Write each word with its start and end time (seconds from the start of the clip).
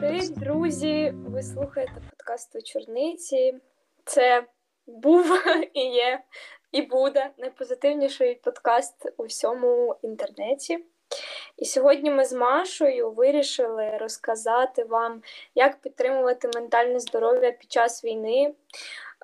Привіт, 0.00 0.32
друзі! 0.38 1.14
Ви 1.28 1.42
слухаєте 1.42 1.92
подкаст 2.10 2.56
у 2.56 2.62
Чорниці. 2.62 3.54
Це 4.04 4.44
був 4.86 5.26
і 5.74 5.80
є, 5.80 6.20
і 6.72 6.82
буде 6.82 7.30
найпозитивніший 7.38 8.34
подкаст 8.34 9.12
у 9.16 9.24
всьому 9.24 9.96
інтернеті. 10.02 10.84
І 11.56 11.64
сьогодні 11.64 12.10
ми 12.10 12.24
з 12.24 12.32
Машою 12.32 13.10
вирішили 13.10 13.98
розказати 13.98 14.84
вам, 14.84 15.22
як 15.54 15.80
підтримувати 15.80 16.50
ментальне 16.54 17.00
здоров'я 17.00 17.52
під 17.52 17.72
час 17.72 18.04
війни. 18.04 18.54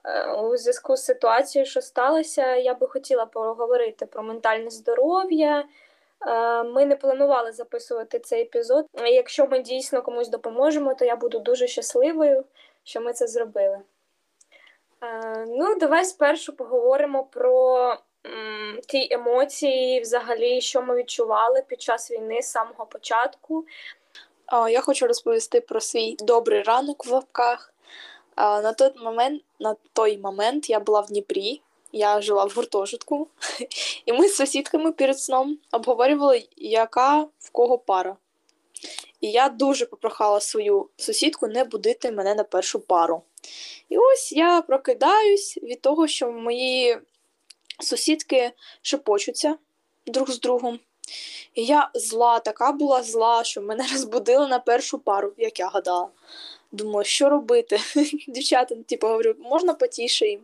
Е, 0.05 0.33
у 0.33 0.57
зв'язку 0.57 0.97
з 0.97 1.05
ситуацією, 1.05 1.67
що 1.67 1.81
сталося, 1.81 2.57
я 2.57 2.75
би 2.75 2.89
хотіла 2.89 3.27
поговорити 3.27 4.07
про 4.07 4.23
ментальне 4.23 4.71
здоров'я. 4.71 5.65
Е, 6.27 6.63
ми 6.63 6.87
не 6.87 6.97
планували 6.97 7.53
записувати 7.53 8.19
цей 8.19 8.43
епізод. 8.43 8.87
Якщо 8.95 9.47
ми 9.47 9.59
дійсно 9.59 10.03
комусь 10.03 10.29
допоможемо, 10.29 10.95
то 10.95 11.05
я 11.05 11.17
буду 11.17 11.39
дуже 11.39 11.67
щасливою, 11.67 12.45
що 12.85 13.01
ми 13.01 13.13
це 13.13 13.27
зробили. 13.27 13.81
Е, 15.03 15.45
ну, 15.49 15.75
давай 15.79 16.05
спершу 16.05 16.57
поговоримо 16.57 17.25
про 17.25 17.97
ті 18.87 19.09
емоції, 19.11 20.01
взагалі, 20.01 20.61
що 20.61 20.83
ми 20.83 20.97
відчували 20.97 21.63
під 21.69 21.83
час 21.83 22.11
війни 22.11 22.43
з 22.43 22.51
самого 22.51 22.87
початку. 22.87 23.65
Я 24.71 24.81
хочу 24.81 25.07
розповісти 25.07 25.61
про 25.61 25.81
свій 25.81 26.17
добрий 26.19 26.63
ранок 26.63 27.07
в 27.07 27.13
лапках. 27.13 27.75
На 28.37 28.73
той 28.73 28.93
момент 28.97 29.43
на 29.61 29.77
той 29.93 30.19
момент 30.19 30.71
я 30.71 30.81
була 30.81 31.01
в 31.01 31.07
Дніпрі, 31.07 31.63
я 31.95 32.21
жила 32.21 32.45
в 32.45 32.53
гуртожитку, 32.57 33.29
і 34.07 34.13
ми 34.13 34.29
з 34.29 34.37
сусідками 34.37 34.93
перед 34.93 35.21
сном 35.21 35.59
обговорювали, 35.73 36.49
яка 36.57 37.21
в 37.39 37.51
кого 37.53 37.79
пара. 37.79 38.17
І 39.21 39.31
я 39.31 39.49
дуже 39.49 39.87
попрохала 39.87 40.41
свою 40.41 40.89
сусідку 40.97 41.47
не 41.47 41.65
будити 41.65 42.13
мене 42.13 42.35
на 42.35 42.45
першу 42.45 42.81
пару. 42.81 43.23
І 43.89 43.99
ось 43.99 44.33
я 44.33 44.63
прокидаюсь 44.63 45.59
від 45.63 45.81
того, 45.81 46.07
що 46.07 46.31
мої 46.31 46.99
сусідки 47.81 48.53
шепочуться 48.83 49.57
друг 50.07 50.31
з 50.31 50.41
другом. 50.41 50.81
І 51.55 51.65
я 51.65 51.91
зла, 51.95 52.39
така 52.39 52.73
була 52.73 53.03
зла, 53.03 53.45
що 53.45 53.63
мене 53.63 53.87
розбудили 53.93 54.49
на 54.49 54.59
першу 54.59 54.99
пару, 54.99 55.33
як 55.37 55.59
я 55.59 55.69
гадала. 55.69 56.09
Думаю, 56.73 57.05
що 57.05 57.29
робити? 57.29 57.81
Дівчата, 58.29 58.75
типу, 58.87 59.07
говорю, 59.07 59.35
можна 59.39 59.75
потіше 59.75 60.27
їм. 60.27 60.41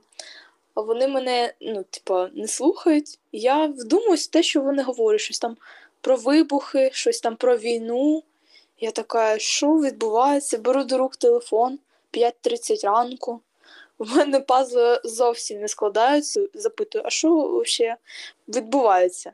А 0.75 0.81
вони 0.81 1.09
мене 1.09 1.55
ну, 1.61 1.85
типу, 1.91 2.27
не 2.35 2.49
слухають. 2.49 3.19
Я 3.33 3.67
вдумуюсь 3.67 4.29
в 4.29 4.31
те, 4.31 4.43
що 4.43 4.61
вони 4.61 4.83
говорять, 4.83 5.21
щось 5.21 5.39
там 5.39 5.57
про 6.01 6.17
вибухи, 6.17 6.91
щось 6.93 7.21
там 7.21 7.37
про 7.37 7.57
війну. 7.57 8.23
Я 8.79 8.91
така, 8.91 9.39
що 9.39 9.67
відбувається? 9.67 10.59
Беру 10.59 10.85
до 10.85 10.99
рук 10.99 11.17
телефон 11.17 11.79
5.30 12.13 12.87
ранку. 12.87 13.41
У 14.01 14.05
мене 14.05 14.41
пазли 14.41 15.01
зовсім 15.05 15.61
не 15.61 15.69
складаються. 15.69 16.49
Запитую, 16.55 17.05
а 17.07 17.11
що 17.11 17.29
взагалі 17.35 17.97
відбувається? 18.49 19.33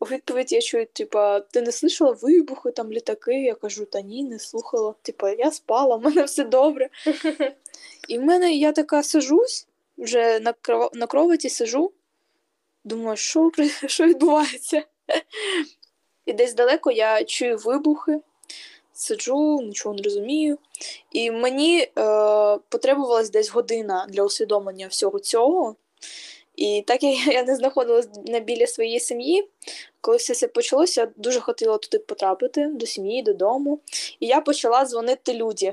У 0.00 0.04
відповідь 0.04 0.52
я 0.52 0.60
чую, 0.60 0.86
типа, 0.92 1.40
ти 1.40 1.62
не 1.62 1.70
слышала 1.70 2.20
вибухи, 2.20 2.70
там 2.70 2.92
літаки? 2.92 3.42
Я 3.42 3.54
кажу, 3.54 3.84
та 3.84 4.00
ні, 4.00 4.24
не 4.24 4.38
слухала. 4.38 4.94
Типа, 5.02 5.30
я 5.30 5.50
спала, 5.50 5.96
в 5.96 6.02
мене 6.02 6.22
все 6.24 6.44
добре. 6.44 6.88
І 8.08 8.18
в 8.18 8.22
мене 8.22 8.52
я 8.52 8.72
така 8.72 9.02
сижусь, 9.02 9.67
вже 9.98 10.40
на 10.40 10.52
кров... 10.52 10.90
на 10.94 11.06
кроваті 11.06 11.48
сижу, 11.48 11.92
думаю, 12.84 13.16
що 13.16 13.50
що 13.86 14.06
відбувається? 14.06 14.82
І 16.26 16.32
десь 16.32 16.54
далеко 16.54 16.90
я 16.90 17.24
чую 17.24 17.56
вибухи, 17.56 18.20
сиджу, 18.92 19.60
нічого 19.62 19.94
не 19.94 20.02
розумію. 20.02 20.58
І 21.12 21.30
мені 21.30 21.80
е, 21.80 21.90
потребувалась 22.68 23.30
десь 23.30 23.50
година 23.50 24.06
для 24.08 24.22
усвідомлення 24.22 24.86
всього 24.86 25.18
цього. 25.18 25.76
І 26.58 26.84
так 26.86 27.02
як 27.02 27.26
я 27.26 27.42
не 27.42 27.56
знаходилась 27.56 28.08
не 28.26 28.40
біля 28.40 28.66
своєї 28.66 29.00
сім'ї, 29.00 29.48
коли 30.00 30.16
все 30.16 30.34
це 30.34 30.48
почалося, 30.48 31.00
я 31.00 31.08
дуже 31.16 31.40
хотіла 31.40 31.78
туди 31.78 31.98
потрапити 31.98 32.66
до 32.66 32.86
сім'ї, 32.86 33.22
додому. 33.22 33.80
І 34.20 34.26
я 34.26 34.40
почала 34.40 34.84
дзвонити 34.84 35.34
люди 35.34 35.72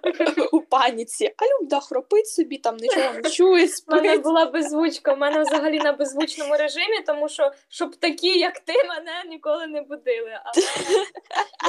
у 0.52 0.60
паніці. 0.60 1.34
А 1.36 1.44
Люда 1.44 1.80
хропить 1.80 2.28
собі, 2.28 2.58
там 2.58 2.76
нічого 2.76 3.12
не 3.24 3.30
чує. 3.30 3.68
У 3.88 3.94
мене 3.94 4.18
була 4.18 4.46
беззвучка, 4.46 5.14
у 5.14 5.16
мене 5.16 5.42
взагалі 5.42 5.78
на 5.78 5.92
беззвучному 5.92 6.56
режимі, 6.56 7.00
тому 7.06 7.28
що 7.28 7.52
щоб 7.68 7.96
такі, 7.96 8.38
як 8.38 8.60
ти, 8.60 8.72
мене 8.72 9.12
ніколи 9.28 9.66
не 9.66 9.82
будили. 9.82 10.40
Але 10.44 10.66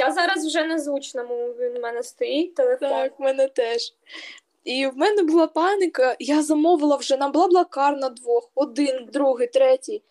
я 0.00 0.12
зараз 0.12 0.46
вже 0.46 0.64
на 0.64 0.78
звучному, 0.78 1.46
він 1.46 1.76
у 1.76 1.80
мене 1.80 2.02
стоїть 2.02 2.54
телефон. 2.54 2.88
Так, 2.88 3.18
в 3.18 3.22
мене 3.22 3.48
теж. 3.48 3.92
І 4.66 4.86
в 4.86 4.96
мене 4.96 5.22
була 5.22 5.46
паніка, 5.46 6.16
я 6.18 6.42
замовила 6.42 6.96
вже 6.96 7.16
на 7.16 7.28
Блаблакар 7.28 7.96
на 7.96 8.08
двох, 8.08 8.50
один, 8.54 9.08
другий, 9.12 9.46
третій. 9.46 10.02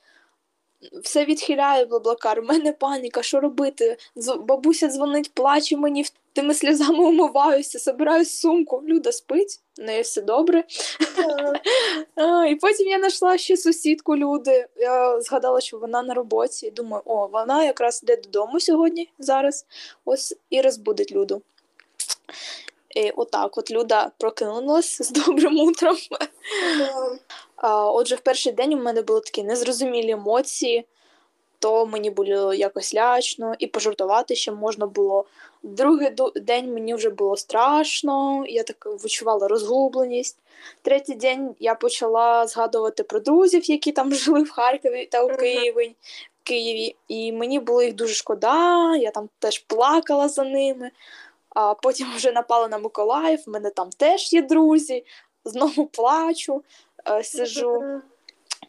Все 1.03 1.25
відхиляє 1.25 1.85
Блаблакар, 1.85 2.41
в 2.41 2.45
мене 2.45 2.71
паніка, 2.71 3.23
що 3.23 3.39
робити? 3.39 3.97
Бабуся 4.39 4.87
дзвонить, 4.87 5.33
плаче 5.33 5.77
мені, 5.77 6.05
тими 6.33 6.53
сльозами 6.53 7.05
умиваюся, 7.05 7.79
собираю 7.79 8.25
сумку. 8.25 8.83
Люда 8.87 9.11
спить, 9.11 9.59
в 9.77 9.81
неї 9.81 10.01
все 10.01 10.21
добре. 10.21 10.63
І 12.49 12.55
потім 12.55 12.87
я 12.87 12.97
знайшла 12.97 13.37
ще 13.37 13.57
сусідку 13.57 14.17
люди. 14.17 14.67
Я 14.77 15.21
згадала, 15.21 15.61
що 15.61 15.77
вона 15.77 16.03
на 16.03 16.13
роботі. 16.13 16.71
Думаю, 16.71 17.03
о, 17.05 17.27
вона 17.27 17.63
якраз 17.63 18.03
йде 18.03 18.17
додому 18.17 18.59
сьогодні 18.59 19.09
зараз, 19.19 19.65
ось 20.05 20.35
і 20.49 20.61
розбудить 20.61 21.11
люду. 21.11 21.41
І 22.95 23.11
Отак, 23.11 23.57
от 23.57 23.71
Люда 23.71 24.11
прокинулась 24.17 25.01
з 25.01 25.11
добрим 25.11 25.59
утром. 25.59 25.95
А, 27.55 27.91
Отже, 27.91 28.15
в 28.15 28.19
перший 28.19 28.51
день 28.51 28.73
у 28.73 28.77
мене 28.77 29.01
були 29.01 29.19
такі 29.19 29.43
незрозумілі 29.43 30.11
емоції, 30.11 30.85
то 31.59 31.85
мені 31.85 32.09
було 32.09 32.53
якось 32.53 32.95
лячно, 32.95 33.55
і 33.59 33.67
пожартувати 33.67 34.35
ще 34.35 34.51
можна 34.51 34.87
було. 34.87 35.25
Другий 35.63 36.09
день 36.35 36.73
мені 36.73 36.95
вже 36.95 37.09
було 37.09 37.37
страшно, 37.37 38.43
я 38.47 38.63
так 38.63 38.87
відчувала 39.03 39.47
розгубленість. 39.47 40.37
Третій 40.81 41.15
день 41.15 41.55
я 41.59 41.75
почала 41.75 42.47
згадувати 42.47 43.03
про 43.03 43.19
друзів, 43.19 43.69
які 43.69 43.91
там 43.91 44.13
жили 44.13 44.43
в 44.43 44.51
Харкові 44.51 45.05
та 45.11 45.23
у 45.23 45.37
Києві. 45.37 45.95
Києві. 46.43 46.95
І 47.07 47.31
мені 47.31 47.59
було 47.59 47.83
їх 47.83 47.93
дуже 47.93 48.13
шкода, 48.13 48.95
я 48.95 49.11
там 49.11 49.29
теж 49.39 49.59
плакала 49.59 50.29
за 50.29 50.43
ними 50.43 50.91
а 51.55 51.73
потім 51.73 52.07
вже 52.15 52.31
напала 52.31 52.67
на 52.67 52.77
Миколаїв, 52.77 53.39
в 53.47 53.49
мене 53.49 53.69
там 53.69 53.89
теж 53.89 54.33
є 54.33 54.41
друзі, 54.41 55.05
знову 55.45 55.85
плачу, 55.87 56.63
е, 57.09 57.23
сижу, 57.23 58.01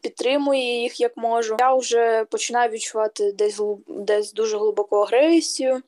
підтримую 0.01 0.61
їх 0.61 1.01
як 1.01 1.17
можу. 1.17 1.57
Я 1.59 1.75
вже 1.75 2.25
починаю 2.25 2.71
відчувати 2.71 3.33
десь 3.33 3.61
десь 3.89 4.33
дуже 4.33 4.59
глибоку 4.59 4.97
агресію, 4.97 5.83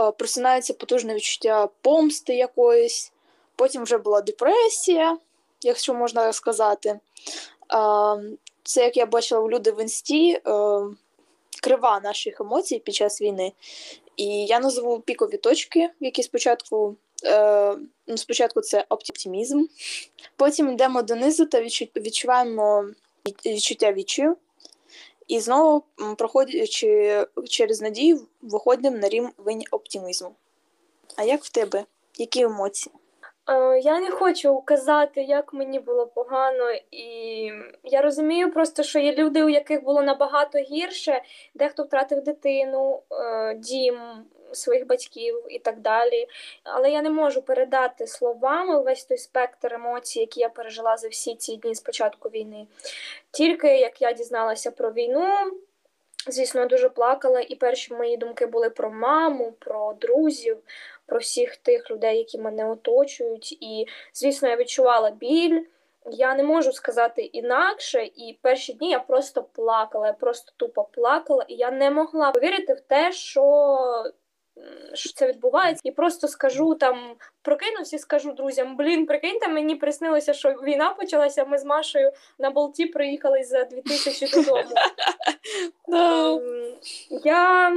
е, 0.00 0.10
просинається 0.10 0.74
потужне 0.74 1.14
відчуття 1.14 1.68
помсти 1.82 2.34
якоїсь, 2.34 3.12
потім 3.56 3.82
вже 3.82 3.98
була 3.98 4.20
депресія, 4.20 5.18
якщо 5.62 5.94
можна 5.94 6.32
сказати. 6.32 6.88
Е, 6.88 6.98
це 8.62 8.84
як 8.84 8.96
я 8.96 9.06
бачила 9.06 9.40
у 9.40 9.50
люди 9.50 9.72
в 9.72 9.80
інсті. 9.80 10.40
Крива 11.62 12.00
наших 12.00 12.40
емоцій 12.40 12.78
під 12.78 12.94
час 12.94 13.22
війни. 13.22 13.52
І 14.16 14.26
я 14.46 14.60
назву 14.60 15.00
пікові 15.00 15.36
точки, 15.36 15.90
які 16.00 16.22
спочатку 16.22 16.96
е, 17.24 17.76
ну, 18.06 18.16
спочатку 18.16 18.60
це 18.60 18.84
оптимізм, 18.88 19.64
потім 20.36 20.70
йдемо 20.70 21.02
донизу 21.02 21.46
та 21.46 21.60
відчуваємо 21.96 22.86
відчуття 23.46 23.92
відчаю. 23.92 24.36
І 25.28 25.40
знову, 25.40 25.82
проходячи 26.18 27.26
через 27.48 27.80
надію, 27.80 28.26
виходимо 28.42 28.98
на 28.98 29.08
рівень 29.08 29.62
оптимізму. 29.70 30.34
А 31.16 31.22
як 31.22 31.44
в 31.44 31.48
тебе? 31.48 31.84
Які 32.18 32.40
емоції? 32.42 32.94
Е, 33.50 33.80
я 33.80 34.00
не 34.00 34.10
хочу 34.10 34.60
казати, 34.60 35.22
як 35.22 35.52
мені 35.52 35.78
було 35.80 36.06
погано, 36.06 36.70
і 36.90 37.06
я 37.84 38.02
розумію 38.02 38.52
просто, 38.52 38.82
що 38.82 38.98
є 38.98 39.14
люди, 39.14 39.44
у 39.44 39.48
яких 39.48 39.84
було 39.84 40.02
набагато 40.02 40.58
гірше, 40.58 41.22
дехто 41.54 41.82
втратив 41.82 42.22
дитину, 42.22 43.02
е, 43.10 43.54
дім 43.54 44.00
своїх 44.52 44.86
батьків 44.86 45.46
і 45.48 45.58
так 45.58 45.80
далі. 45.80 46.28
Але 46.64 46.90
я 46.90 47.02
не 47.02 47.10
можу 47.10 47.42
передати 47.42 48.06
словами 48.06 48.82
весь 48.82 49.04
той 49.04 49.18
спектр 49.18 49.74
емоцій, 49.74 50.20
які 50.20 50.40
я 50.40 50.48
пережила 50.48 50.96
за 50.96 51.08
всі 51.08 51.34
ці 51.34 51.56
дні 51.56 51.74
з 51.74 51.80
початку 51.80 52.28
війни. 52.28 52.66
Тільки 53.30 53.78
як 53.78 54.02
я 54.02 54.12
дізналася 54.12 54.70
про 54.70 54.92
війну. 54.92 55.28
Звісно, 56.26 56.66
дуже 56.66 56.88
плакала, 56.88 57.40
і 57.40 57.54
перші 57.54 57.94
мої 57.94 58.16
думки 58.16 58.46
були 58.46 58.70
про 58.70 58.90
маму, 58.90 59.52
про 59.58 59.92
друзів, 60.00 60.58
про 61.06 61.18
всіх 61.18 61.56
тих 61.56 61.90
людей, 61.90 62.18
які 62.18 62.38
мене 62.38 62.70
оточують. 62.70 63.52
І, 63.52 63.86
звісно, 64.14 64.48
я 64.48 64.56
відчувала 64.56 65.10
біль. 65.10 65.60
Я 66.10 66.34
не 66.34 66.42
можу 66.42 66.72
сказати 66.72 67.22
інакше, 67.22 68.04
і 68.04 68.38
перші 68.42 68.72
дні 68.72 68.90
я 68.90 68.98
просто 68.98 69.42
плакала, 69.42 70.06
я 70.06 70.12
просто 70.12 70.52
тупо 70.56 70.84
плакала, 70.84 71.44
і 71.48 71.54
я 71.54 71.70
не 71.70 71.90
могла 71.90 72.32
повірити 72.32 72.74
в 72.74 72.80
те, 72.80 73.12
що 73.12 74.12
що 74.94 75.12
це 75.12 75.28
відбувається, 75.28 75.80
і 75.84 75.90
просто 75.90 76.28
скажу 76.28 76.74
там, 76.74 77.14
прокинусь 77.42 77.92
і 77.92 77.98
скажу 77.98 78.32
друзям: 78.32 78.76
блін, 78.76 79.06
прикиньте, 79.06 79.48
мені 79.48 79.76
приснилося, 79.76 80.32
що 80.32 80.50
війна 80.50 80.90
почалася. 80.90 81.44
Ми 81.44 81.58
з 81.58 81.64
Машею 81.64 82.12
на 82.38 82.50
болті 82.50 82.86
приїхали 82.86 83.44
за 83.44 83.64
2000 83.64 84.26
додому. 84.26 84.74
Ем, 85.92 86.74
я 87.24 87.72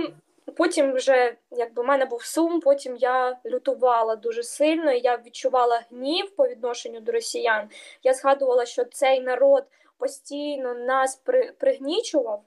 потім 0.51 0.93
вже, 0.93 1.35
якби 1.51 1.81
в 1.81 1.85
мене 1.85 2.05
був 2.05 2.23
сум, 2.23 2.59
потім 2.59 2.95
я 2.95 3.37
лютувала 3.45 4.15
дуже 4.15 4.43
сильно. 4.43 4.91
і 4.91 5.01
Я 5.01 5.17
відчувала 5.17 5.81
гнів 5.91 6.35
по 6.35 6.47
відношенню 6.47 6.99
до 6.99 7.11
росіян. 7.11 7.69
Я 8.03 8.13
згадувала, 8.13 8.65
що 8.65 8.85
цей 8.85 9.21
народ 9.21 9.63
постійно 9.97 10.73
нас 10.73 11.15
при, 11.15 11.51
пригнічував 11.51 12.43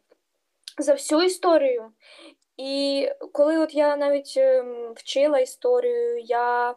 за 0.78 0.92
всю 0.92 1.22
історію. 1.22 1.92
І 2.56 3.08
коли 3.32 3.58
от 3.58 3.74
я 3.74 3.96
навіть 3.96 4.34
ем, 4.36 4.92
вчила 4.96 5.38
історію, 5.38 6.18
я 6.18 6.74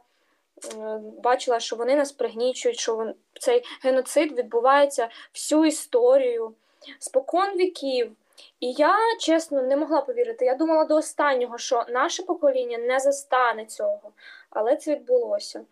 бачила, 1.23 1.59
що 1.59 1.75
вони 1.75 1.95
нас 1.95 2.11
пригнічують, 2.11 2.79
що 2.79 3.13
цей 3.39 3.63
геноцид 3.83 4.31
відбувається 4.31 5.09
всю 5.33 5.65
історію 5.65 6.55
спокон 6.99 7.57
віків. 7.57 8.11
І 8.59 8.71
я 8.71 8.95
чесно 9.19 9.61
не 9.61 9.77
могла 9.77 10.01
повірити. 10.01 10.45
Я 10.45 10.55
думала 10.55 10.85
до 10.85 10.95
останнього, 10.95 11.57
що 11.57 11.85
наше 11.89 12.23
покоління 12.23 12.77
не 12.77 12.99
застане 12.99 13.65
цього, 13.65 14.11
але 14.49 14.75
це 14.75 14.91
відбулося. 14.91 15.65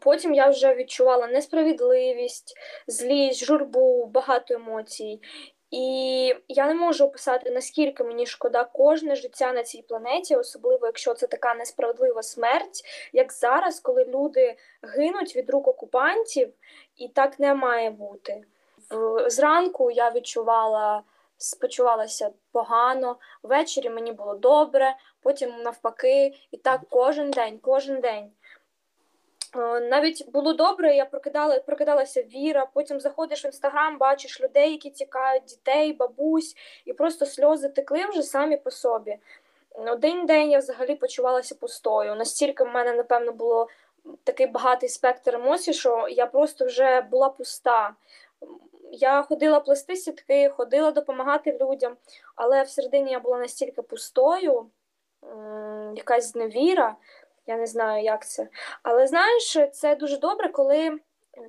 Потім 0.00 0.34
я 0.34 0.48
вже 0.48 0.74
відчувала 0.74 1.26
несправедливість, 1.26 2.56
злість, 2.86 3.44
журбу, 3.44 4.06
багато 4.06 4.54
емоцій. 4.54 5.20
І 5.70 6.34
я 6.48 6.66
не 6.66 6.74
можу 6.74 7.04
описати, 7.04 7.50
наскільки 7.50 8.04
мені 8.04 8.26
шкода 8.26 8.64
кожне 8.64 9.16
життя 9.16 9.52
на 9.52 9.62
цій 9.62 9.82
планеті, 9.82 10.36
особливо 10.36 10.86
якщо 10.86 11.14
це 11.14 11.26
така 11.26 11.54
несправедлива 11.54 12.22
смерть, 12.22 12.82
як 13.12 13.32
зараз, 13.32 13.80
коли 13.80 14.04
люди 14.04 14.56
гинуть 14.82 15.36
від 15.36 15.50
рук 15.50 15.68
окупантів, 15.68 16.52
і 16.96 17.08
так 17.08 17.38
не 17.38 17.54
має 17.54 17.90
бути. 17.90 18.44
Зранку 19.26 19.90
я 19.90 20.10
відчувала, 20.10 21.02
спочувалася 21.38 22.30
погано, 22.52 23.16
ввечері 23.42 23.90
мені 23.90 24.12
було 24.12 24.34
добре, 24.34 24.96
потім 25.20 25.62
навпаки, 25.62 26.34
і 26.50 26.56
так 26.56 26.80
кожен 26.90 27.30
день, 27.30 27.58
кожен 27.58 28.00
день. 28.00 28.30
Е, 29.56 29.80
навіть 29.80 30.30
було 30.30 30.52
добре, 30.52 30.96
я 30.96 31.04
прокидала, 31.04 31.60
прокидалася 31.60 32.22
віра. 32.22 32.66
Потім 32.74 33.00
заходиш 33.00 33.44
в 33.44 33.46
інстаграм, 33.46 33.98
бачиш 33.98 34.40
людей, 34.40 34.70
які 34.70 34.90
тікають, 34.90 35.44
дітей, 35.44 35.92
бабусь, 35.92 36.56
і 36.84 36.92
просто 36.92 37.26
сльози 37.26 37.68
текли 37.68 38.04
вже 38.04 38.22
самі 38.22 38.56
по 38.56 38.70
собі. 38.70 39.18
Один 39.70 40.26
день 40.26 40.50
я 40.50 40.58
взагалі 40.58 40.94
почувалася 40.94 41.54
пустою. 41.54 42.14
Настільки 42.14 42.64
в 42.64 42.68
мене, 42.68 42.92
напевно, 42.92 43.32
було 43.32 43.68
такий 44.24 44.46
багатий 44.46 44.88
спектр 44.88 45.34
емоцій, 45.34 45.72
що 45.72 46.08
я 46.08 46.26
просто 46.26 46.64
вже 46.64 47.00
була 47.00 47.28
пуста. 47.28 47.94
Я 48.92 49.22
ходила 49.22 49.60
плести 49.60 49.96
сітки, 49.96 50.48
ходила 50.48 50.90
допомагати 50.90 51.58
людям, 51.60 51.96
але 52.36 52.62
всередині 52.62 53.12
я 53.12 53.20
була 53.20 53.38
настільки 53.38 53.82
пустою, 53.82 54.70
якась 55.94 56.32
зневіра. 56.32 56.96
Я 57.46 57.56
не 57.56 57.66
знаю, 57.66 58.04
як 58.04 58.26
це. 58.26 58.48
Але 58.82 59.06
знаєш, 59.06 59.58
це 59.72 59.96
дуже 59.96 60.18
добре, 60.18 60.48
коли 60.48 60.98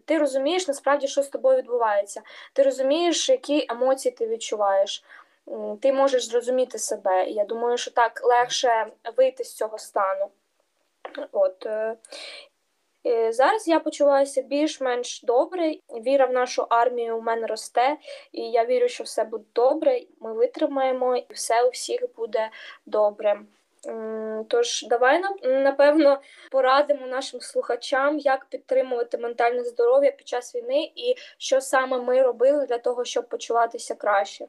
ти 0.05 0.17
розумієш 0.17 0.67
насправді, 0.67 1.07
що 1.07 1.23
з 1.23 1.29
тобою 1.29 1.57
відбувається. 1.57 2.21
Ти 2.53 2.63
розумієш, 2.63 3.29
які 3.29 3.65
емоції 3.69 4.11
ти 4.11 4.27
відчуваєш. 4.27 5.03
Ти 5.81 5.93
можеш 5.93 6.25
зрозуміти 6.25 6.79
себе. 6.79 7.25
Я 7.25 7.45
думаю, 7.45 7.77
що 7.77 7.91
так 7.91 8.21
легше 8.23 8.87
вийти 9.17 9.43
з 9.43 9.53
цього 9.53 9.77
стану. 9.77 10.29
От. 11.31 11.67
Е, 13.09 13.33
зараз 13.33 13.67
я 13.67 13.79
почуваюся 13.79 14.41
більш-менш 14.41 15.23
добре. 15.23 15.75
Віра 15.89 16.25
в 16.25 16.31
нашу 16.31 16.65
армію 16.69 17.17
у 17.17 17.21
мене 17.21 17.47
росте, 17.47 17.97
і 18.31 18.41
я 18.41 18.65
вірю, 18.65 18.87
що 18.87 19.03
все 19.03 19.23
буде 19.23 19.43
добре. 19.55 20.01
Ми 20.19 20.33
витримаємо, 20.33 21.15
і 21.17 21.25
все 21.29 21.63
у 21.63 21.69
всіх 21.69 22.15
буде 22.15 22.49
добре. 22.85 23.41
Тож, 24.47 24.85
давай 24.89 25.21
напевно 25.43 26.21
порадимо 26.51 27.07
нашим 27.07 27.41
слухачам, 27.41 28.19
як 28.19 28.45
підтримувати 28.45 29.17
ментальне 29.17 29.63
здоров'я 29.63 30.11
під 30.11 30.27
час 30.27 30.55
війни 30.55 30.91
і 30.95 31.15
що 31.37 31.61
саме 31.61 32.01
ми 32.01 32.21
робили 32.21 32.65
для 32.65 32.77
того, 32.77 33.05
щоб 33.05 33.27
почуватися 33.27 33.95
краще. 33.95 34.45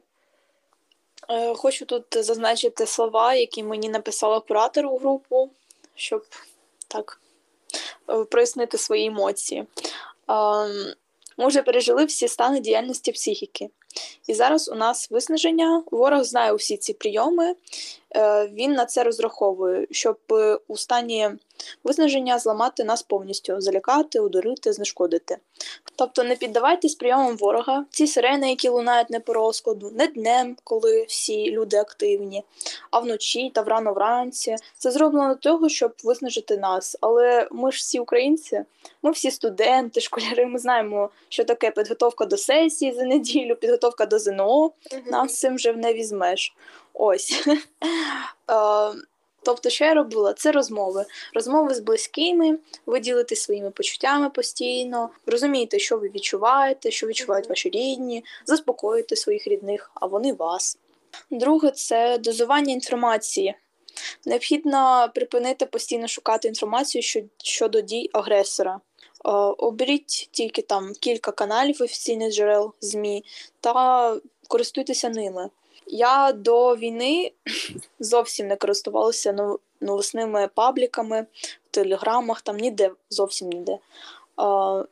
Е, 1.29 1.53
хочу 1.53 1.85
тут 1.85 2.05
зазначити 2.11 2.85
слова, 2.85 3.33
які 3.33 3.63
мені 3.63 3.89
написала 3.89 4.39
куратор 4.39 4.85
у 4.85 4.97
групу, 4.97 5.49
щоб 5.95 6.25
так 6.87 7.19
прояснити 8.29 8.77
свої 8.77 9.05
емоції. 9.05 9.65
Ми 11.37 11.47
вже 11.47 11.61
пережили 11.61 12.05
всі 12.05 12.27
стани 12.27 12.59
діяльності 12.59 13.11
психіки. 13.11 13.69
І 14.27 14.33
зараз 14.33 14.69
у 14.69 14.75
нас 14.75 15.11
виснаження. 15.11 15.83
Ворог 15.91 16.23
знає 16.23 16.53
усі 16.53 16.77
ці 16.77 16.93
прийоми, 16.93 17.55
е, 18.15 18.47
він 18.47 18.73
на 18.73 18.85
це 18.85 19.03
розраховує, 19.03 19.87
щоб 19.91 20.17
у 20.67 20.77
стані 20.77 21.29
виснаження 21.83 22.39
зламати 22.39 22.83
нас 22.83 23.01
повністю, 23.03 23.61
залякати, 23.61 24.19
удурити, 24.19 24.73
знешкодити. 24.73 25.37
Тобто 25.95 26.23
не 26.23 26.35
піддавайтесь 26.35 26.95
прийомам 26.95 27.37
ворога, 27.37 27.85
ці 27.89 28.07
сирени, 28.07 28.49
які 28.49 28.69
лунають 28.69 29.09
не 29.09 29.19
по 29.19 29.33
розкладу, 29.33 29.91
не 29.95 30.07
днем, 30.07 30.57
коли 30.63 31.05
всі 31.07 31.51
люди 31.51 31.77
активні, 31.77 32.43
а 32.91 32.99
вночі 32.99 33.51
та 33.53 33.61
врано 33.61 33.93
вранці. 33.93 34.55
Це 34.77 34.91
зроблено 34.91 35.27
для 35.27 35.35
того, 35.35 35.69
щоб 35.69 35.93
виснажити 36.03 36.57
нас. 36.57 36.97
Але 37.01 37.47
ми 37.51 37.71
ж 37.71 37.77
всі 37.77 37.99
українці, 37.99 38.63
ми 39.03 39.11
всі 39.11 39.31
студенти, 39.31 40.01
школяри, 40.01 40.45
ми 40.45 40.59
знаємо, 40.59 41.09
що 41.29 41.43
таке 41.43 41.71
підготовка 41.71 42.25
до 42.25 42.37
сесії 42.37 42.93
за 42.93 43.03
неділю, 43.03 43.55
підготовка 43.55 44.05
до 44.05 44.19
ЗНО. 44.19 44.59
Угу. 44.59 44.73
Нас 45.05 45.39
цим 45.39 45.55
вже 45.55 45.73
не 45.73 45.93
візьмеш. 45.93 46.55
Ось. 46.93 47.47
Тобто, 49.43 49.69
що 49.69 49.85
я 49.85 49.93
робила? 49.93 50.33
Це 50.33 50.51
розмови. 50.51 51.05
Розмови 51.33 51.73
з 51.73 51.79
близькими, 51.79 52.59
ви 52.85 52.99
ділитесь 52.99 53.41
своїми 53.41 53.71
почуттями 53.71 54.29
постійно, 54.29 55.09
розумієте, 55.25 55.79
що 55.79 55.97
ви 55.97 56.09
відчуваєте, 56.09 56.91
що 56.91 57.07
відчувають 57.07 57.49
ваші 57.49 57.69
рідні, 57.69 58.23
заспокоїте 58.45 59.15
своїх 59.15 59.47
рідних, 59.47 59.91
а 59.93 60.05
вони 60.05 60.33
вас. 60.33 60.77
Друге, 61.31 61.71
це 61.71 62.17
дозування 62.17 62.73
інформації. 62.73 63.55
Необхідно 64.25 65.09
припинити 65.15 65.65
постійно 65.65 66.07
шукати 66.07 66.47
інформацію 66.47 67.23
щодо 67.43 67.81
дій 67.81 68.09
агресора. 68.13 68.79
Оберіть 69.57 70.29
тільки 70.31 70.61
там 70.61 70.93
кілька 70.99 71.31
каналів 71.31 71.81
офіційних 71.81 72.33
джерел 72.33 72.73
ЗМІ 72.81 73.23
та 73.59 74.15
користуйтеся 74.47 75.09
ними. 75.09 75.49
Я 75.87 76.31
до 76.31 76.75
війни 76.75 77.31
зовсім 77.99 78.47
не 78.47 78.55
користувалася 78.55 79.57
новосними 79.81 80.49
пабліками 80.55 81.25
в 81.65 81.71
телеграмах, 81.71 82.41
там 82.41 82.57
ніде, 82.57 82.91
зовсім 83.09 83.49
ніде. 83.49 83.77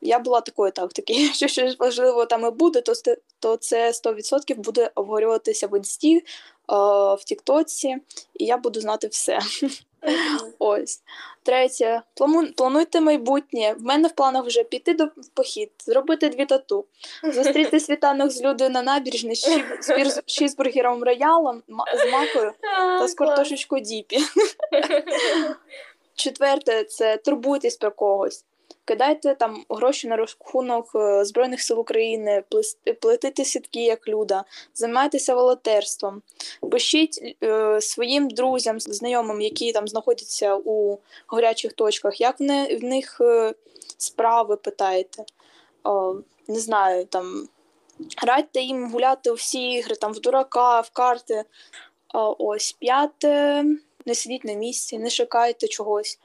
Я 0.01 0.19
була 0.19 0.41
такою 0.41 0.71
тактики. 0.71 1.13
що 1.33 1.47
щось 1.47 1.79
важливо 1.79 2.25
там 2.25 2.45
і 2.45 2.49
буде, 2.49 2.81
то 2.81 2.93
то 3.39 3.57
це 3.57 3.91
100% 3.91 4.55
буде 4.55 4.91
обговорюватися 4.95 5.67
в 5.67 5.77
інсті, 5.77 6.23
в 7.19 7.23
Тіктоці, 7.25 7.97
і 8.33 8.45
я 8.45 8.57
буду 8.57 8.81
знати 8.81 9.07
все. 9.07 9.39
Ось. 10.59 11.01
Третє. 11.43 12.01
Плануйте 12.55 13.01
майбутнє. 13.01 13.75
В 13.79 13.83
мене 13.83 14.07
в 14.07 14.11
планах 14.11 14.45
вже 14.45 14.63
піти 14.63 14.93
до 14.93 15.05
в 15.05 15.27
похід, 15.33 15.71
зробити 15.85 16.29
дві 16.29 16.45
тату, 16.45 16.85
зустріти 17.23 17.79
світанок 17.79 18.31
з 18.31 18.41
людою 18.41 18.69
на 18.69 18.81
набережні 18.81 19.35
з 19.35 20.21
чізбургером 20.25 21.03
роялом, 21.03 21.63
з 21.67 22.11
макою 22.11 22.53
та 22.99 23.07
з 23.07 23.13
картошечкою 23.13 23.81
діпі. 23.81 24.19
Четверте 26.15 26.83
це 26.83 27.17
турбуйтесь 27.17 27.77
про 27.77 27.91
когось 27.91 28.45
кидайте 28.89 29.35
там 29.35 29.65
гроші 29.69 30.07
на 30.07 30.15
рахунок 30.15 30.91
е, 30.95 31.25
Збройних 31.25 31.61
сил 31.61 31.79
України, 31.79 32.43
плетите 33.01 33.45
сітки 33.45 33.83
як 33.83 34.07
люда, 34.07 34.43
займайтеся 34.73 35.35
волонтерством, 35.35 36.21
пишіть 36.71 37.35
е, 37.43 37.81
своїм 37.81 38.29
друзям, 38.29 38.79
знайомим, 38.79 39.41
які 39.41 39.71
там 39.71 39.87
знаходяться 39.87 40.55
у 40.55 40.97
гарячих 41.27 41.73
точках, 41.73 42.21
як 42.21 42.39
в, 42.39 42.43
в 42.77 42.83
них 42.83 43.17
е, 43.21 43.53
справи 43.97 44.55
питаєте. 44.55 45.25
О, 45.83 46.15
не 46.47 46.59
знаю, 46.59 47.05
там 47.05 47.47
радьте 48.23 48.61
їм 48.61 48.91
гуляти 48.91 49.31
у 49.31 49.33
всі 49.33 49.71
ігри, 49.71 49.95
там 49.95 50.13
в 50.13 50.19
дурака, 50.19 50.79
в 50.81 50.89
карти. 50.89 51.43
О, 52.13 52.35
ось 52.39 52.71
п'яте. 52.71 53.63
Не 54.05 54.15
сидіть 54.15 54.45
на 54.45 54.53
місці, 54.53 54.99
не 54.99 55.09
шукайте 55.09 55.67
чогось. 55.67 56.19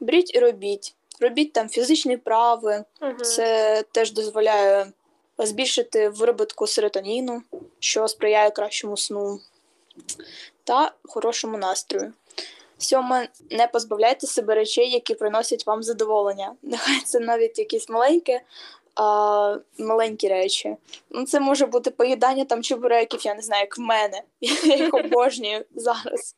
Беріть 0.00 0.34
і 0.34 0.38
робіть 0.38 0.94
робіть 1.20 1.52
там 1.52 1.68
фізичні 1.68 2.16
вправи, 2.16 2.84
угу. 3.00 3.14
це 3.14 3.82
теж 3.92 4.12
дозволяє 4.12 4.92
збільшити 5.38 6.08
виробітку 6.08 6.66
серотоніну, 6.66 7.42
що 7.78 8.08
сприяє 8.08 8.50
кращому 8.50 8.96
сну 8.96 9.40
та 10.64 10.92
хорошому 11.04 11.58
настрою. 11.58 12.12
Сьоме, 12.78 13.28
не 13.50 13.66
позбавляйте 13.66 14.26
себе 14.26 14.54
речей, 14.54 14.90
які 14.90 15.14
приносять 15.14 15.66
вам 15.66 15.82
задоволення. 15.82 16.54
Нехай 16.62 17.00
це 17.00 17.20
навіть 17.20 17.58
якісь 17.58 17.88
маленькі, 17.88 18.40
а, 18.94 19.56
маленькі 19.78 20.28
речі. 20.28 20.76
Ну, 21.10 21.24
Це 21.24 21.40
може 21.40 21.66
бути 21.66 21.90
поїдання 21.90 22.44
там 22.44 22.62
чебуреків, 22.62 23.26
я 23.26 23.34
не 23.34 23.42
знаю, 23.42 23.60
як 23.60 23.78
в 23.78 23.80
мене. 23.80 24.22
Я 24.40 24.76
їх 24.76 24.94
обожнюю 24.94 25.64
зараз. 25.74 26.36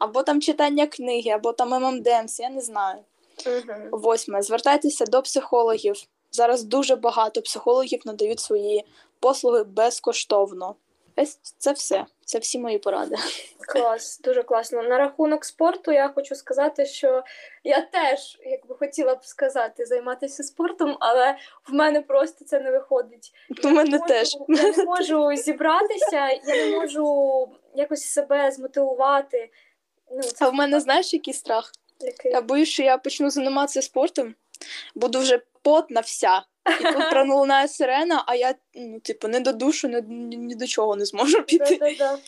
Або 0.00 0.22
там 0.22 0.40
читання 0.40 0.86
книги, 0.86 1.30
або 1.30 1.52
там 1.52 1.70
M&M's, 1.70 2.40
я 2.40 2.50
не 2.50 2.60
знаю. 2.60 2.98
Угу. 3.46 3.88
Восьме. 4.02 4.42
Звертайтеся 4.42 5.04
до 5.04 5.22
психологів. 5.22 5.96
Зараз 6.30 6.62
дуже 6.62 6.96
багато 6.96 7.42
психологів 7.42 8.02
надають 8.04 8.40
свої 8.40 8.84
послуги 9.20 9.64
безкоштовно. 9.64 10.76
Ось 11.16 11.38
це 11.58 11.72
все. 11.72 12.06
Це 12.24 12.38
всі 12.38 12.58
мої 12.58 12.78
поради. 12.78 13.16
Клас, 13.68 14.20
дуже 14.24 14.42
класно. 14.42 14.82
На 14.82 14.98
рахунок 14.98 15.44
спорту 15.44 15.92
я 15.92 16.08
хочу 16.08 16.34
сказати, 16.34 16.86
що 16.86 17.22
я 17.64 17.80
теж, 17.80 18.38
як 18.44 18.66
би 18.66 18.74
хотіла 18.74 19.14
б 19.14 19.24
сказати, 19.24 19.86
займатися 19.86 20.42
спортом, 20.42 20.96
але 21.00 21.36
в 21.68 21.74
мене 21.74 22.02
просто 22.02 22.44
це 22.44 22.60
не 22.60 22.70
виходить. 22.70 23.32
У 23.64 23.68
мене 23.68 23.90
не 23.90 23.98
можу- 23.98 24.08
теж. 24.08 24.36
Я 24.48 24.72
не 24.76 24.84
можу 24.84 25.36
зібратися, 25.36 26.28
я 26.46 26.66
не 26.66 26.76
можу 26.76 27.48
якось 27.74 28.04
себе 28.04 28.50
змотивувати. 28.50 29.50
Ну, 30.10 30.22
це 30.22 30.44
А 30.44 30.48
в 30.48 30.54
мене 30.54 30.80
знаєш, 30.80 31.14
який 31.14 31.34
страх? 31.34 31.72
Такий- 32.06 32.32
Я 32.32 32.40
боюсь, 32.40 32.68
що 32.68 32.82
я 32.82 32.98
почну 32.98 33.30
займатися 33.30 33.82
спортом, 33.82 34.34
буду 34.94 35.18
вже 35.18 35.40
потна 35.62 36.00
вся. 36.00 36.42
І 36.80 36.84
тут 36.84 37.10
пролунає 37.10 37.68
сирена, 37.68 38.24
а 38.26 38.34
я, 38.34 38.54
ну, 38.74 39.00
типу, 39.00 39.28
не 39.28 39.40
до 39.40 39.52
душу, 39.52 39.88
ні, 39.88 40.02
ні, 40.36 40.54
до 40.54 40.66
чого 40.66 40.96
не 40.96 41.04
зможу 41.04 41.42
піти. 41.42 41.76
Да-да-да. 41.76 42.18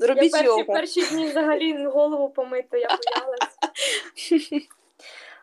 Я 0.00 0.14
перші, 0.14 0.44
йогу. 0.44 0.64
перші 0.64 1.06
дні 1.06 1.28
взагалі 1.28 1.84
голову 1.86 2.28
помити, 2.28 2.78
я 2.78 2.88
боялась. 2.88 3.58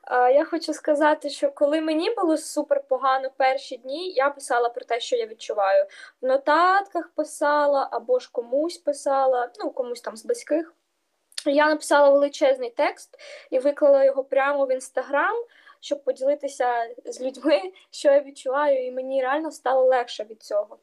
А, 0.02 0.30
Я 0.30 0.46
хочу 0.46 0.74
сказати, 0.74 1.30
що 1.30 1.52
коли 1.52 1.82
мені 1.82 2.14
було 2.16 2.38
супер 2.38 2.84
погано 2.88 3.30
перші 3.38 3.78
дні, 3.78 4.12
я 4.12 4.30
писала 4.30 4.70
про 4.70 4.86
те, 4.86 5.00
що 5.00 5.16
я 5.16 5.26
відчуваю. 5.28 5.86
В 6.22 6.26
нотатках 6.26 7.10
писала 7.16 7.90
або 7.92 8.20
ж 8.20 8.30
комусь 8.32 8.78
писала, 8.78 9.50
ну 9.60 9.72
комусь 9.72 10.02
там 10.02 10.18
з 10.18 10.26
близьких. 10.26 10.74
Я 11.50 11.70
написала 11.70 12.10
величезний 12.10 12.70
текст 12.70 13.20
і 13.50 13.60
виклала 13.60 14.04
його 14.04 14.24
прямо 14.24 14.66
в 14.66 14.72
інстаграм, 14.72 15.36
щоб 15.80 16.04
поділитися 16.04 16.88
з 17.06 17.22
людьми, 17.22 17.62
що 17.92 18.12
я 18.12 18.22
відчуваю, 18.22 18.86
і 18.86 18.92
мені 18.92 19.22
реально 19.22 19.52
стало 19.52 19.86
легше 19.86 20.24
від 20.24 20.44
цього. 20.44 20.78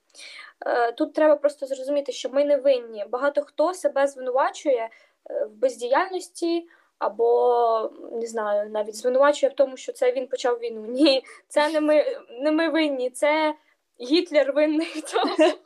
Е, 0.66 0.92
Тут 0.92 1.14
треба 1.14 1.36
просто 1.36 1.66
зрозуміти, 1.66 2.12
що 2.12 2.28
ми 2.30 2.44
не 2.44 2.56
винні. 2.56 3.04
Багато 3.08 3.42
хто 3.42 3.74
себе 3.74 4.06
звинувачує 4.06 4.88
е, 5.30 5.44
в 5.44 5.50
бездіяльності. 5.50 6.68
Або 6.98 7.90
не 8.12 8.26
знаю, 8.26 8.70
навіть 8.70 8.96
звинувачує 8.96 9.50
в 9.52 9.54
тому, 9.54 9.76
що 9.76 9.92
це 9.92 10.12
він 10.12 10.26
почав 10.26 10.58
війну. 10.58 10.86
Ні, 10.88 11.24
це 11.48 11.68
не 11.68 11.80
ми, 11.80 12.04
не 12.30 12.52
ми 12.52 12.68
винні, 12.68 13.10
це 13.10 13.54
Гітлер 14.00 14.52
винний 14.52 14.86
в 14.86 15.12
тому. 15.12 15.36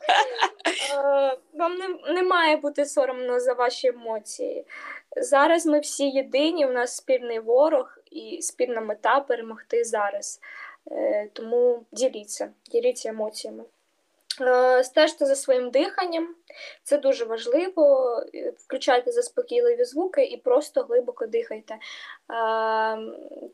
Е, 0.94 1.36
Вам 1.54 1.74
не, 1.74 2.12
не 2.14 2.22
має 2.22 2.56
бути 2.56 2.86
соромно 2.86 3.40
за 3.40 3.52
ваші 3.52 3.88
емоції. 3.88 4.66
Зараз 5.16 5.66
ми 5.66 5.80
всі 5.80 6.08
єдині, 6.08 6.66
у 6.66 6.72
нас 6.72 6.96
спільний 6.96 7.38
ворог 7.40 7.98
і 8.10 8.42
спільна 8.42 8.80
мета 8.80 9.20
перемогти 9.20 9.84
зараз. 9.84 10.40
Е, 10.90 11.28
Тому 11.32 11.84
діліться, 11.92 12.52
діліться 12.70 13.08
емоціями. 13.08 13.64
Е, 14.40 14.84
Стежте 14.84 15.26
за 15.26 15.36
своїм 15.36 15.70
диханням, 15.70 16.34
це 16.82 16.98
дуже 16.98 17.24
важливо. 17.24 18.16
Е, 18.34 18.52
Включайте 18.58 19.12
заспокійливі 19.12 19.84
звуки 19.84 20.24
і 20.24 20.36
просто 20.36 20.82
глибоко 20.82 21.26
дихайте. 21.26 21.74
Е, 21.74 21.78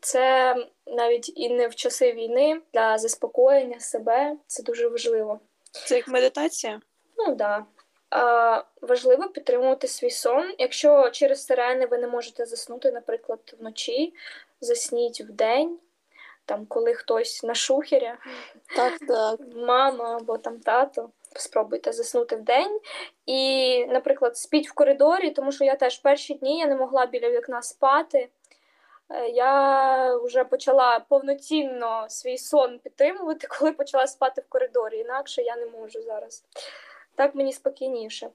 Це 0.01 0.55
навіть 0.87 1.31
і 1.35 1.49
не 1.49 1.67
в 1.67 1.75
часи 1.75 2.11
війни 2.11 2.61
для 2.73 2.97
заспокоєння 2.97 3.79
себе 3.79 4.35
це 4.47 4.63
дуже 4.63 4.87
важливо. 4.87 5.39
Це 5.71 5.95
як 5.95 6.07
медитація? 6.07 6.81
Ну 7.17 7.25
так. 7.25 7.35
Да. 7.37 7.65
Важливо 8.81 9.29
підтримувати 9.29 9.87
свій 9.87 10.09
сон. 10.09 10.53
Якщо 10.57 11.09
через 11.09 11.45
сирени 11.45 11.85
ви 11.85 11.97
не 11.97 12.07
можете 12.07 12.45
заснути, 12.45 12.91
наприклад, 12.91 13.55
вночі, 13.59 14.13
засніть 14.61 15.21
вдень, 15.21 15.79
там, 16.45 16.65
коли 16.65 16.93
хтось 16.93 17.43
на 17.43 17.55
шухері, 17.55 18.13
Так, 18.75 18.99
так. 19.07 19.39
мама 19.55 20.17
або 20.17 20.37
там 20.37 20.59
тато. 20.59 21.09
Спробуйте 21.35 21.91
заснути 21.91 22.35
вдень. 22.35 22.79
І, 23.25 23.85
наприклад, 23.85 24.37
спіть 24.37 24.69
в 24.69 24.73
коридорі, 24.73 25.31
тому 25.31 25.51
що 25.51 25.63
я 25.63 25.75
теж 25.75 25.97
перші 25.97 26.33
дні 26.33 26.59
я 26.59 26.67
не 26.67 26.75
могла 26.75 27.05
біля 27.05 27.29
вікна 27.29 27.61
спати. 27.61 28.29
Е, 29.09 29.27
Я 29.29 30.15
вже 30.17 30.43
почала 30.43 30.99
повноцінно 30.99 32.05
свій 32.09 32.37
сон 32.37 32.79
підтримувати, 32.79 33.47
коли 33.59 33.71
почала 33.71 34.07
спати 34.07 34.41
в 34.41 34.49
коридорі. 34.49 34.97
Інакше 34.97 35.41
я 35.41 35.55
не 35.55 35.65
можу 35.65 36.01
зараз. 36.01 36.43
Так 37.15 37.35
мені 37.35 37.53
спокійніше. 37.53 38.29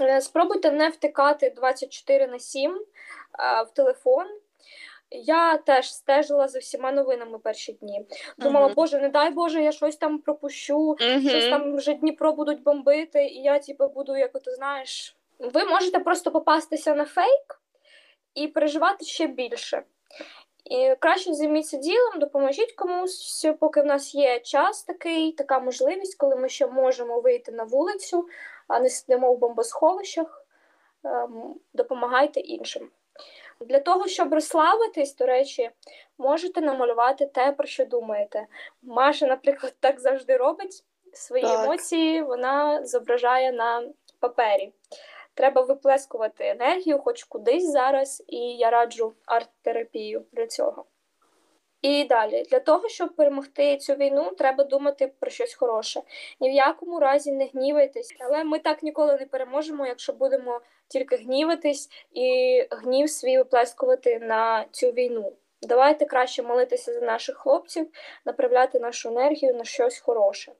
Е, 0.00 0.20
Спробуйте 0.20 0.70
не 0.70 0.88
втикати 0.88 1.50
24 1.50 2.26
на 2.26 2.38
7 2.38 2.84
в 3.38 3.70
телефон. 3.74 4.26
Я 5.10 5.56
теж 5.56 5.94
стежила 5.94 6.48
за 6.48 6.58
всіма 6.58 6.92
новинами 6.92 7.38
перші 7.38 7.72
дні. 7.72 8.06
Думала, 8.38 8.66
Мгм. 8.66 8.74
Боже, 8.74 9.00
не 9.00 9.08
дай 9.08 9.30
Боже, 9.30 9.62
я 9.62 9.72
щось 9.72 9.96
там 9.96 10.18
пропущу, 10.18 10.96
щось 10.98 11.42
Угу. 11.44 11.50
там 11.50 11.76
вже 11.76 11.94
Дніпро 11.94 12.32
будуть 12.32 12.62
бомбити, 12.62 13.24
і 13.24 13.42
я, 13.42 13.58
типу, 13.58 13.88
буду, 13.88 14.16
як 14.16 14.32
ти 14.32 14.50
знаєш. 14.54 15.16
Ви 15.38 15.64
можете 15.64 15.98
просто 15.98 16.30
попастися 16.30 16.94
на 16.94 17.04
фейк 17.04 17.60
і 18.34 18.48
переживати 18.48 19.04
ще 19.04 19.26
більше. 19.26 19.82
І 20.64 20.94
краще 20.98 21.34
займіться 21.34 21.76
ділом, 21.76 22.18
допоможіть 22.18 22.72
комусь, 22.72 23.46
поки 23.60 23.82
в 23.82 23.86
нас 23.86 24.14
є 24.14 24.40
час 24.40 24.82
такий, 24.82 25.32
така 25.32 25.60
можливість, 25.60 26.16
коли 26.16 26.36
ми 26.36 26.48
ще 26.48 26.66
можемо 26.66 27.20
вийти 27.20 27.52
на 27.52 27.64
вулицю, 27.64 28.28
а 28.68 28.80
не 28.80 28.90
сидимо 28.90 29.32
в 29.34 29.38
бомбосховищах. 29.38 30.46
Ем, 31.04 31.54
Допомагайте 31.74 32.40
іншим. 32.40 32.90
Для 33.60 33.80
того, 33.80 34.06
щоб 34.06 34.34
розслабитись, 34.34 35.16
до 35.16 35.26
речі, 35.26 35.70
можете 36.18 36.60
намалювати 36.60 37.26
те, 37.26 37.52
про 37.52 37.66
що 37.66 37.84
думаєте. 37.84 38.46
Маша, 38.82 39.26
наприклад, 39.26 39.74
так 39.80 40.00
завжди 40.00 40.36
робить. 40.36 40.84
Свої 41.12 41.42
Так. 41.42 41.64
емоції 41.64 42.22
вона 42.22 42.86
зображає 42.86 43.52
на 43.52 43.88
папері. 44.20 44.72
Треба 45.34 45.62
виплескувати 45.62 46.48
енергію, 46.48 46.98
хоч 46.98 47.24
кудись 47.24 47.70
зараз, 47.70 48.24
і 48.26 48.38
я 48.38 48.70
раджу 48.70 49.14
арт-терапію 49.26 50.24
для 50.32 50.46
цього. 50.46 50.84
І 51.82 52.04
далі, 52.04 52.42
для 52.42 52.60
того, 52.60 52.88
щоб 52.88 53.16
перемогти 53.16 53.76
цю 53.76 53.94
війну, 53.94 54.30
треба 54.30 54.64
думати 54.64 55.12
про 55.20 55.30
щось 55.30 55.54
хороше. 55.54 56.02
Ні 56.40 56.50
в 56.50 56.52
якому 56.52 57.00
разі 57.00 57.32
не 57.32 57.46
гнівайтесь, 57.46 58.16
але 58.20 58.44
ми 58.44 58.58
так 58.58 58.82
ніколи 58.82 59.16
не 59.20 59.26
переможемо, 59.26 59.86
якщо 59.86 60.12
будемо 60.12 60.60
тільки 60.88 61.16
гніватись 61.16 61.88
і 62.12 62.60
гнів 62.70 63.10
свій 63.10 63.38
виплескувати 63.38 64.18
на 64.18 64.64
цю 64.70 64.86
війну. 64.86 65.32
Давайте 65.62 66.04
краще 66.04 66.42
молитися 66.42 66.92
за 66.92 67.00
наших 67.00 67.36
хлопців, 67.36 67.88
направляти 68.24 68.80
нашу 68.80 69.08
енергію 69.08 69.54
на 69.54 69.64
щось 69.64 69.98
хороше. 69.98 70.52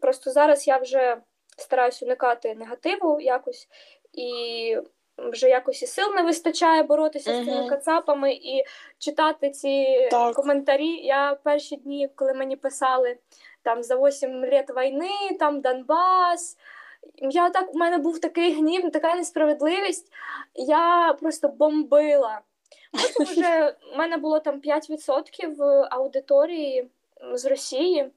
Просто 0.00 0.30
зараз 0.30 0.68
я 0.68 0.78
вже 0.78 1.16
стараюсь 1.56 2.02
уникати 2.02 2.54
негативу 2.54 3.20
якось, 3.20 3.68
і 4.12 4.76
вже 5.18 5.48
якось 5.48 5.82
і 5.82 5.86
сил 5.86 6.14
не 6.14 6.22
вистачає 6.22 6.82
боротися 6.82 7.42
з 7.42 7.44
цими 7.44 7.68
кацапами 7.68 8.32
і 8.32 8.64
читати 8.98 9.50
ці 9.50 10.08
Так. 10.10 10.34
коментарі. 10.34 10.88
Я 10.88 11.38
перші 11.44 11.76
дні, 11.76 12.08
коли 12.14 12.34
мені 12.34 12.56
писали 12.56 13.16
там 13.62 13.82
за 13.82 13.96
8 13.96 14.44
літ 14.44 14.70
війни, 14.76 15.36
там 15.38 15.60
Донбас. 15.60 16.56
Я 17.14 17.50
так, 17.50 17.74
у 17.74 17.78
мене 17.78 17.98
був 17.98 18.20
такий 18.20 18.54
гнів, 18.54 18.92
така 18.92 19.14
несправедливість. 19.14 20.12
Я 20.54 21.16
просто 21.20 21.48
бомбила. 21.48 22.40
Потім 22.92 23.26
вже 23.26 23.76
в 23.94 23.98
мене 23.98 24.16
було 24.16 24.40
там 24.40 24.60
5% 24.60 25.86
аудиторії 25.90 26.88
з 27.34 27.44
Росії. 27.44 28.10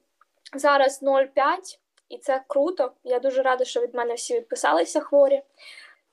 Зараз 0.54 1.02
0,5, 1.02 1.78
і 2.08 2.18
це 2.18 2.42
круто. 2.46 2.92
Я 3.04 3.18
дуже 3.18 3.42
рада, 3.42 3.64
що 3.64 3.80
від 3.80 3.94
мене 3.94 4.14
всі 4.14 4.34
відписалися 4.34 5.00
хворі. 5.00 5.42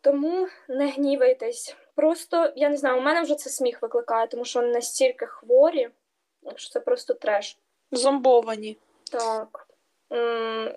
Тому 0.01 0.47
не 0.67 0.89
гнівайтесь. 0.89 1.75
Просто 1.95 2.53
я 2.55 2.69
не 2.69 2.77
знаю, 2.77 2.97
у 2.97 3.01
мене 3.01 3.21
вже 3.21 3.35
це 3.35 3.49
сміх 3.49 3.81
викликає, 3.81 4.27
тому 4.27 4.45
що 4.45 4.59
вони 4.59 4.73
настільки 4.73 5.25
хворі, 5.25 5.89
що 6.55 6.69
це 6.69 6.79
просто 6.79 7.13
треш. 7.13 7.57
Зомбовані. 7.91 8.77
Так. 9.11 9.67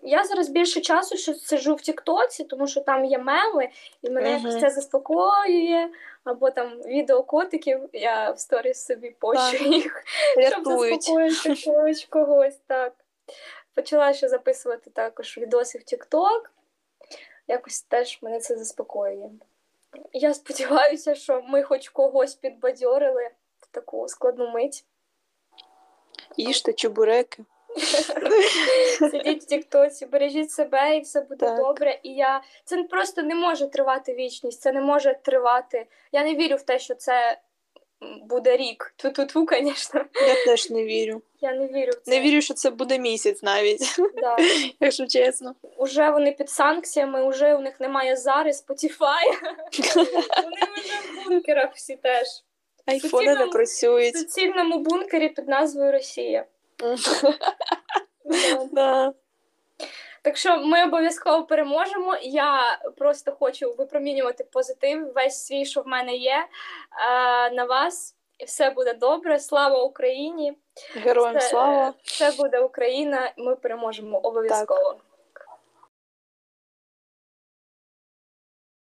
Я 0.02 0.24
зараз 0.24 0.48
більше 0.48 0.80
часу 0.80 1.16
що 1.16 1.34
сиджу 1.34 1.74
в 1.74 1.80
Тіктоці, 1.80 2.44
тому 2.44 2.66
що 2.66 2.80
там 2.80 3.04
є 3.04 3.18
меми, 3.18 3.68
і 4.02 4.10
мене 4.10 4.30
якось 4.30 4.60
це 4.60 4.70
заспокоює, 4.70 5.88
або 6.24 6.50
там 6.50 6.82
відео 6.82 7.22
котиків, 7.22 7.80
я 7.92 8.30
в 8.30 8.38
сторіс 8.38 8.86
собі 8.86 9.10
пощу 9.10 9.58
Так. 9.58 9.66
їх, 9.66 10.04
щоб 10.50 10.64
заспокоїти 10.64 12.06
когось. 12.10 12.60
Так. 12.66 12.92
Почала 13.74 14.12
ще 14.12 14.28
записувати 14.28 14.90
також 14.90 15.38
відоси 15.38 15.78
в 15.78 15.82
Тікток. 15.82 16.52
Якось 17.48 17.82
теж 17.82 18.18
мене 18.22 18.40
це 18.40 18.56
заспокоює. 18.56 19.30
Я 20.12 20.34
сподіваюся, 20.34 21.14
що 21.14 21.42
ми 21.42 21.62
хоч 21.62 21.88
когось 21.88 22.34
підбадьорили 22.34 23.30
в 23.58 23.66
таку 23.70 24.08
складну 24.08 24.50
мить. 24.50 24.84
Їжте 26.36 26.72
чебуреки. 26.72 27.44
Сидіть 29.10 29.42
в 29.42 29.46
Тіктоці, 29.46 30.06
бережіть 30.06 30.50
себе 30.50 30.96
і 30.96 31.00
все 31.00 31.20
буде 31.20 31.46
Так. 31.46 31.56
добре. 31.56 32.00
І 32.02 32.10
я 32.14 32.42
це 32.64 32.82
просто 32.82 33.22
не 33.22 33.34
може 33.34 33.66
тривати 33.66 34.14
вічність, 34.14 34.60
це 34.60 34.72
не 34.72 34.80
може 34.80 35.18
тривати. 35.22 35.86
Я 36.12 36.24
не 36.24 36.34
вірю 36.34 36.56
в 36.56 36.62
те, 36.62 36.78
що 36.78 36.94
це 36.94 37.38
буде 38.22 38.56
рік. 38.56 38.94
Ту-ту-ту, 38.96 39.46
звісно. 39.50 40.04
Я 40.28 40.44
теж 40.44 40.70
не 40.70 40.84
вірю. 40.84 41.22
Я 41.40 41.52
не 41.54 41.66
вірю 41.66 41.92
в 41.92 41.94
це. 41.94 42.10
Не 42.10 42.20
вірю, 42.20 42.40
що 42.40 42.54
це 42.54 42.70
буде 42.70 42.98
місяць 42.98 43.42
навіть, 43.42 43.96
Да. 44.16 44.36
якщо 44.80 45.06
чесно. 45.06 45.54
Уже 45.76 46.10
вони 46.10 46.32
під 46.32 46.50
санкціями, 46.50 47.22
уже 47.24 47.54
у 47.54 47.58
них 47.60 47.80
немає 47.80 48.16
зари, 48.16 48.50
Spotify. 48.50 49.24
Вони 49.96 50.56
вже 50.76 50.94
в 51.22 51.24
бункерах 51.28 51.74
всі 51.74 51.96
теж. 51.96 52.26
Айфони 52.86 53.34
не 53.34 53.46
Суцільному- 53.46 54.10
В 54.12 54.16
суцільному 54.16 54.78
бункері 54.78 55.28
під 55.28 55.48
назвою 55.48 55.92
Росія. 55.92 56.44
Да. 58.72 59.12
Так 60.22 60.36
що 60.36 60.56
ми 60.58 60.84
обов'язково 60.84 61.44
переможемо. 61.44 62.16
Я 62.22 62.78
просто 62.96 63.32
хочу 63.32 63.74
випромінювати 63.78 64.44
позитив, 64.44 65.12
весь 65.14 65.46
свій, 65.46 65.64
що 65.64 65.80
в 65.80 65.86
мене 65.86 66.16
є, 66.16 66.36
е, 66.36 67.50
на 67.50 67.64
вас. 67.64 68.16
І 68.38 68.44
все 68.44 68.70
буде 68.70 68.94
добре. 68.94 69.38
Слава 69.38 69.82
Україні! 69.82 70.56
Героям 70.94 71.36
Все- 71.36 71.48
слава. 71.48 71.94
Все 72.02 72.32
буде 72.32 72.60
Україна. 72.60 73.32
Ми 73.36 73.56
переможемо 73.56 74.18
обов'язково. 74.18 74.96